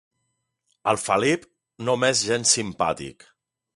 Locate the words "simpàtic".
2.59-3.29